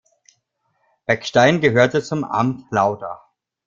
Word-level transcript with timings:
Beckstein 1.05 1.61
gehörte 1.61 2.01
zum 2.01 2.23
Amt 2.23 2.71
Lauda. 2.71 3.21